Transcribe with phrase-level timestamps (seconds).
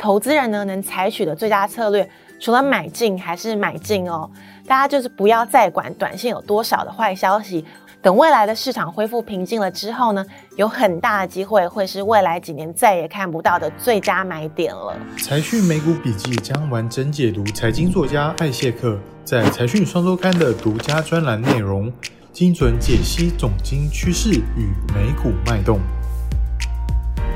[0.00, 2.08] 投资人呢能采取的最佳策略，
[2.38, 4.30] 除了买进还是买进哦。
[4.64, 7.64] 大家就是不要再管短线有多少的坏消息。
[8.00, 10.24] 等未来的市场恢复平静了之后呢，
[10.54, 14.96] 有很大的机会会是未来几年再也看不到的最佳买点了。
[15.18, 21.92] 财讯美股笔记将完整解读财经作家艾谢克在财讯双周刊的独家专栏内容，
[22.32, 25.80] 精准解析总经趋势与美股脉动。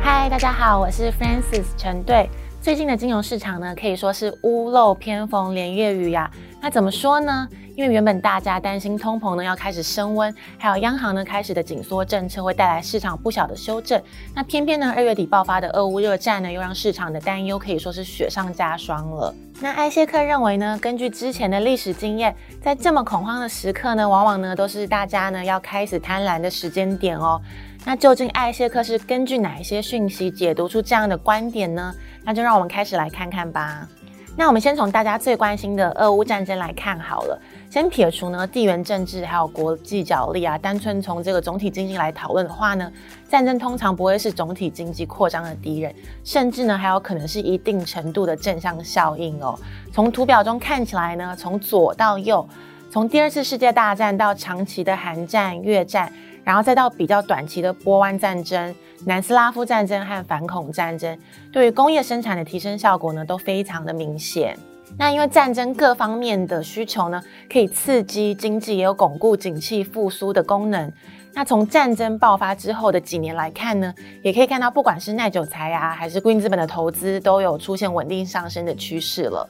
[0.00, 2.30] 嗨，大家好，我是 Francis 陈队。
[2.62, 6.30] 最近的金融市场呢，可以说是屋漏偏逢连夜雨呀。
[6.62, 7.48] 那怎么说呢？
[7.74, 14.00] 因为原本大家担心通膨呢要开始升温，还有央行呢开始的紧缩政策会带来市场不小的修正。
[14.32, 19.34] 那偏偏呢二月底爆发的俄乌热战呢，又让市场的担忧可以说是雪上加霜了。
[19.60, 22.32] 那艾谢克认为呢，根据之前的历史经验，
[22.62, 27.42] 在这么恐慌的时刻呢，往往呢都是大家呢要开始贪婪的时间点哦。
[27.84, 31.92] 那究竟艾谢克是根据哪一些讯息解读出这样的观点呢？
[32.22, 33.88] 那就让我们开始来看看吧。
[34.34, 37.38] 那我们先从大家最关心的俄乌战争来看好了。
[37.70, 42.90] 先撇除呢地缘政治还有国际角力啊，单纯从这个总体经济来讨论的话呢，
[43.28, 49.58] 战争通常不会是总体经济扩张的敌人，甚至呢还有可能是一定程度的正向效应哦。
[49.92, 52.46] 从图表中看起来呢，从左到右，
[52.92, 56.12] 从第二次世界大战到长期的韩战、越战。
[56.44, 58.74] 然后再到比较短期的波湾战争、
[59.06, 61.16] 南斯拉夫战争和反恐战争，
[61.52, 64.58] 对于工业生产的提升效果呢，都非常的明显。
[64.98, 70.92] 那因为战争各方面的需求呢，可以刺激经济，也有巩固景气复苏的功能。
[71.32, 79.48] 那从战争爆发之后的几年来看呢，也可以看到，不管是耐久财啊，还是固定资本的投资，都有出现稳定上升的趋势了。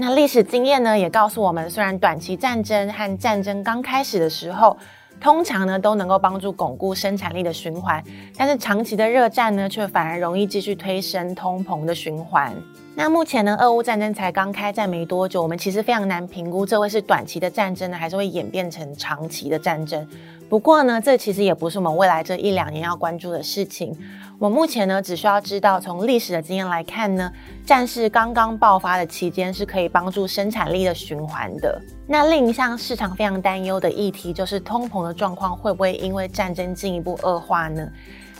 [0.00, 4.78] 那历史经验呢，也告诉我们，虽然短期战争和战争刚开始的时候，
[5.20, 8.00] 通常呢都能够帮助巩固生产力的循环，
[8.36, 12.54] 但是长期的热战呢却反而容易继续推升通膨的循环。
[12.98, 20.04] 那目前呢，俄乌战争才刚开战没多久，我们其实非常难评估这会是短期的战争呢，还是会演变成长期的战争。
[20.48, 23.96] 不过呢，这其实也不是我们未来这一两年要关注的事情。
[24.36, 27.30] 我们目前呢，只需要知道从历史的经验来看呢，
[27.64, 31.80] 战事刚刚爆发的期间是可以帮助生产力的循环的。
[32.04, 37.88] 那另一项市场非常担忧的议题就是通膨的状况会不会因为战争进一步恶化呢？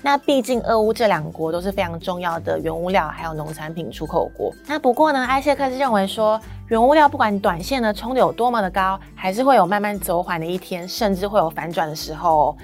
[0.02, 4.54] 那毕竟俄乌这两国都是非常重要的原物料还有农产品出口国。
[4.66, 12.56] 那不过呢，艾谢克是认为说，原物料不管短线呢冲得有多么的高，还是会有慢慢走缓的一天，甚至会有反转的时候。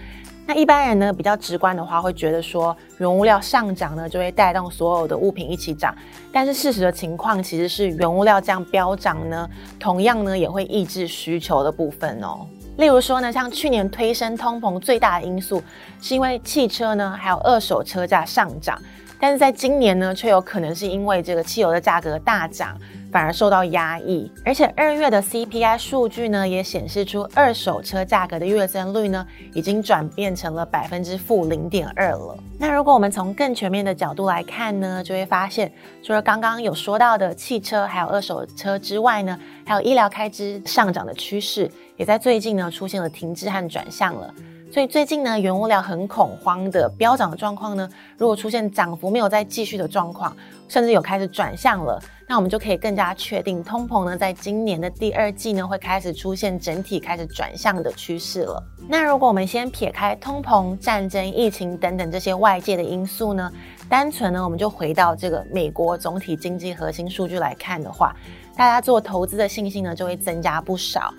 [0.46, 5.94] 那一般人呢比较直观的话，会觉得说原物料上涨呢就会带动所有的物品一起涨。
[6.30, 9.48] 但是事实的情况其实是原物料这样飙涨呢，
[9.80, 12.46] 同样呢也会抑制需求的部分哦。
[12.76, 15.62] 例如说呢，像去年推升通膨最大的因素，
[16.00, 18.80] 是因为汽车呢，还有二手车价上涨。
[19.20, 22.76] 但是在今年呢，却有可能是因为这个汽油的价格大涨，
[23.14, 24.28] 反而受到压抑。
[24.44, 32.36] 而且二月的 CPI 数据呢，也显示出二手车价格的月增率呢，已经转变成了百分之负零点二了。
[32.58, 35.70] 那如果我们从更全面的角度来看呢，就会发现，
[36.02, 41.70] 除了刚刚有说到的汽车还有二手车之外呢，还有医疗开支上涨的趋势。
[41.96, 44.34] 也在最近呢出现了停滞和转向了，
[44.74, 50.36] 所以最近呢原物料很恐慌的飙涨的状况呢，如果出现涨幅没有再继续的状况，
[50.66, 51.96] 甚至有开始转向了，
[52.26, 58.60] 那我们就可以更加确定通膨呢在今年的第二季呢会开始出现整体开始转向的趋势了。
[58.88, 63.48] 那如果我们先撇开通膨、战争、疫情等等这些外界的因素呢，
[63.88, 68.12] 单纯呢我们就回到这个美国总体经济核心数据来看的话，
[68.56, 71.14] 大家做投资的信心呢就会增加不少。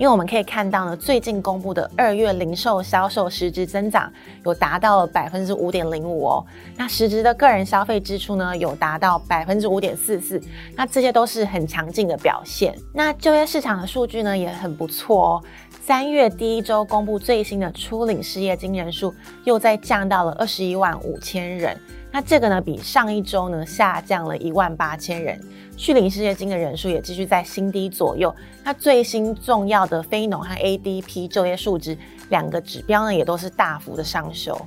[0.00, 4.10] 因为我们可以看到呢，最近公布的二月零售销售实质增长
[4.46, 10.40] 有达到了百分之五点零五哦，那实质的个人消费支出呢有达到百分之五点四四，
[10.74, 12.74] 那这些都是很强劲的表现。
[12.94, 15.44] 那就业市场的数据呢也很不错哦，
[15.82, 21.78] 三月第一周公布最新的初领失业金人数又再降到了二十一万五千人。
[22.10, 25.38] 那这个呢，比上一周呢下降了一万八千人，
[25.80, 28.34] 续领失业金的人数也继续在新低左右。
[28.62, 31.96] 那最新重要的非农和 ADP 就业数值
[32.28, 34.60] 两个指标呢，也都是大幅的上修。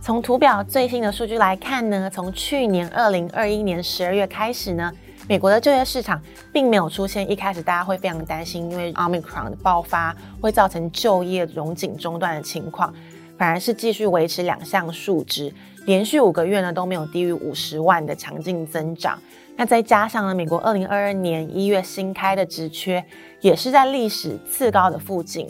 [0.00, 4.90] 从图表最新的数据来看呢，从去年二零二一年十二月开始呢，
[5.28, 6.18] 美国的就业市场
[6.50, 12.94] 并没有出现一开始大家会非常担心，因为 Omicron 的爆发会造成就业荣景中断的情况。
[13.38, 15.52] 反而是继续维持两项数值，
[15.84, 19.18] 连续五个月呢都没有低于五十万的强劲增长。
[19.56, 23.04] 那再加上呢，美国二零二二年一月新开的职缺
[23.40, 25.48] 也是在历史次高的附近，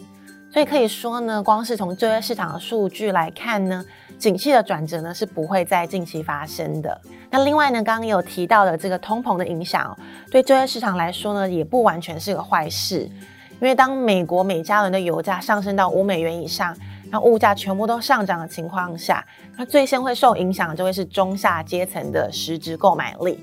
[0.53, 3.85] 所以可以说呢，光是从就业市场的数据来看呢，
[4.17, 7.01] 景气的转折呢是不会在近期发生的。
[7.31, 9.97] 那另外呢，刚刚有提到的这个通膨的影响，
[10.31, 13.11] 对就业市场来说呢，也不完全是个坏事。
[13.59, 16.77] 因为当美国每加仑的油价上升到五美元以上，
[17.11, 19.25] 那物价全部都上涨的情况下，
[19.57, 23.39] 那最先会受影响的就会是中下阶层的实质购买力。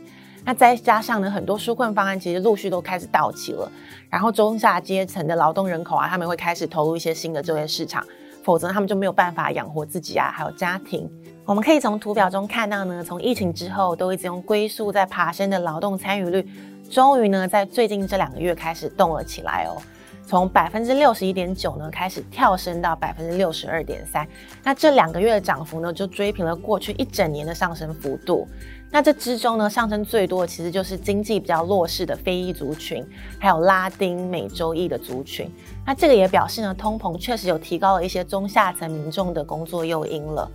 [0.46, 3.72] 那再加上呢，很多纾困方案其实陆续都开始到期了，
[4.10, 8.06] 然后中下阶层的劳动人口啊，他们会开始投入一些新的就业市场，
[8.44, 11.10] 否则他们就没有办法养活自己啊，还有家庭。
[11.46, 16.46] 我们可以从图表中看到呢，从疫情之后都一直用龟速在爬升的劳动参与率，
[16.90, 19.82] 终于呢在最近这两个月开始动了起来哦，
[20.26, 24.28] 从百分之六十一点九呢开始跳升到百分之六十二点三，
[24.64, 28.48] 那这两个月的涨幅呢就追平了过去一整年的上升幅度。
[28.90, 33.04] 那这之中呢，上升最多的其实就是经济比较弱势的非裔族群，
[33.40, 35.50] 还有拉丁美洲裔的族群。
[35.84, 40.50] 那这个也表示呢，通膨确实有提高了一些中下层民众的工作诱因了。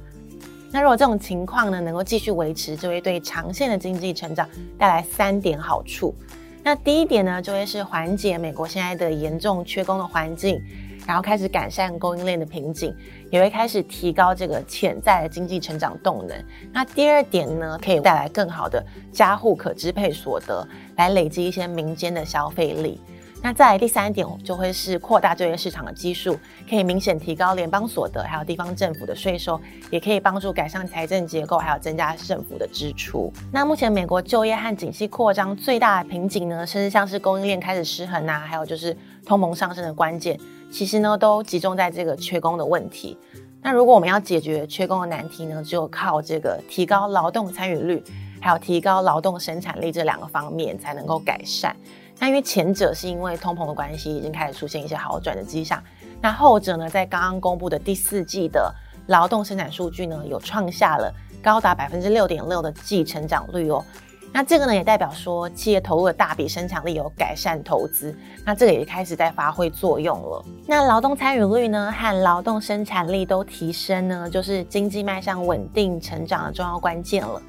[0.71, 4.49] 那如果这种情况呢，能够继续维持，就会对长线的经济成长
[4.79, 6.15] 带来三点好处。
[6.63, 10.63] 那第一点呢，就会是缓解美国现在的严重缺工的环境。
[11.07, 12.95] 然后开始改善供应链的瓶颈，
[13.31, 16.37] 也会开始提高这个潜在的经济成长动能。
[16.71, 23.01] 那第二点呢，可以带来更好的加户可支配所得，来累积一些民间的消费力。
[23.41, 26.37] 那再来第三点，就会是扩大就业市场的基数，
[26.69, 29.59] 可以明显提高联邦所得，还有地方政府的税收，
[29.91, 33.33] 也可以帮助改善财政结构，还有增加政府的支出。
[33.53, 38.95] 那目前美国就业和景气扩张最大的瓶颈呢，甚至像是供应链开始失衡啊，还有就是
[39.25, 40.39] 通膨上升的关键。
[40.71, 43.17] 其实呢，都集中在这个缺工的问题。
[43.63, 48.03] 那如果我们要解决缺工的难题呢，只有靠这个提高劳动参与率，
[48.41, 51.75] 还有提高劳动生产力这两个方面才能够改善。
[52.19, 55.83] 那因为前者是因为通膨的关系，已经开始出现一些好转的迹象。
[56.21, 58.75] 那后者呢，在刚刚公布的第四季的
[59.07, 63.85] 劳动生产数据呢，有创下了高达百分之六点六的季成长率哦。
[64.31, 70.45] 那这个呢，也代表说企业投入的大笔生产力有改善投资，那这个也开始在发挥作用了。
[70.67, 77.41] 那劳动参与率呢和劳动生产力都提升呢，就是经济迈向稳定成长的重要关键了。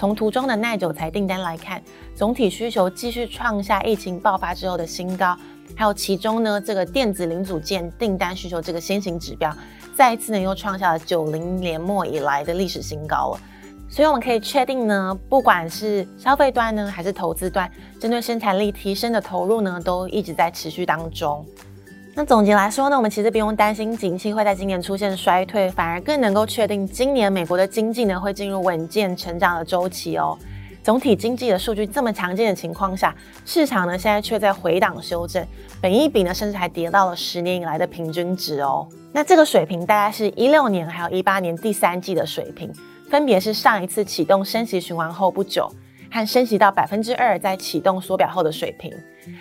[0.00, 1.78] 从图中的耐久材订单来看，
[2.14, 5.36] 总体需求继续创下疫情爆发之后的新高，
[5.76, 9.54] 还有其中呢这个电子零组件订单需求这个先行指标，
[9.94, 13.40] 再一次呢又创下了九零年末以来的历史新高了。
[13.90, 17.70] 所以我们可以确定呢，不管是消费端呢，还是投资端，
[18.00, 21.44] 针对生产力提升的投入呢，都一直在持续当中。
[22.14, 30.36] 那总结来说呢，我们其实不用担心景气会在今年出现衰退，反而更能够确定今年美国的经济呢会进入稳健成长的周期哦。
[30.82, 33.14] 总体经济的数据这么强劲的情况下，
[33.44, 35.46] 市场呢现在却在回档修正，
[35.80, 38.88] 本益比呢甚至还跌到了十年以来的平均值哦。
[39.12, 42.72] 那这个水平大概是一六年还有一八年第三季的水平。
[43.08, 45.68] 分别是上一次启动升息循环后不久，
[46.12, 48.92] 和升息到百分之二再启动缩表后的水平。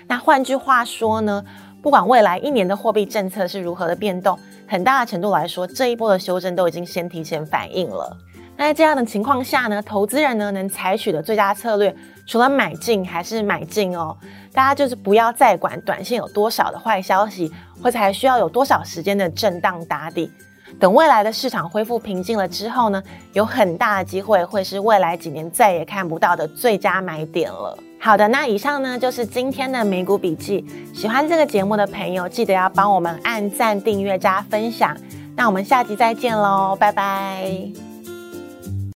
[0.08, 1.46] 那换句话说呢，
[1.82, 4.38] 不管未来一年的货币政策是如何的变动，
[4.68, 8.18] 很大的程度来说，这一波的修正都已经先提前反应了。
[8.58, 11.96] 那在这样的情况下呢，投资人呢能采取的最佳策略，
[12.28, 14.16] 除了买进还是买进哦。
[14.52, 17.50] 大家就是不要再管短线有多少的坏消息，
[17.82, 20.30] 或者还需要有多少时间的震荡打底。
[20.78, 27.78] 等未来的市场恢复平静了之后呢，有很大的机会会是未来几年再也看不到的最佳买点了。
[28.02, 30.66] 好的，那以上呢就是今天的美股笔记。
[30.94, 34.96] 喜欢这个节目的朋友，记得要帮我们按赞、订阅、加分享。
[35.36, 37.89] 那我们下集再见喽，拜拜。